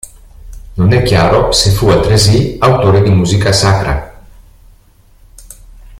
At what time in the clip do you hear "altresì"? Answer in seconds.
1.89-2.55